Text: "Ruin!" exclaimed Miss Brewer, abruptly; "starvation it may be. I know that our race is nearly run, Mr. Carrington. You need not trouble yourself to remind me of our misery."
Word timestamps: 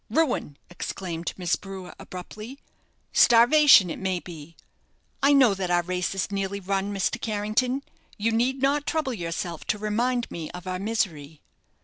"Ruin!" 0.09 0.57
exclaimed 0.67 1.31
Miss 1.37 1.55
Brewer, 1.55 1.93
abruptly; 1.99 2.57
"starvation 3.13 3.91
it 3.91 3.99
may 3.99 4.19
be. 4.19 4.57
I 5.21 5.31
know 5.31 5.53
that 5.53 5.69
our 5.69 5.83
race 5.83 6.15
is 6.15 6.31
nearly 6.31 6.59
run, 6.59 6.91
Mr. 6.91 7.21
Carrington. 7.21 7.83
You 8.17 8.31
need 8.31 8.63
not 8.63 8.87
trouble 8.87 9.13
yourself 9.13 9.63
to 9.65 9.77
remind 9.77 10.31
me 10.31 10.49
of 10.55 10.65
our 10.65 10.79
misery." 10.79 11.43